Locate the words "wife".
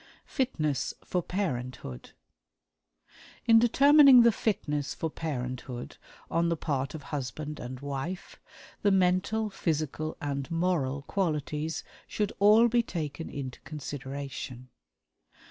7.81-8.39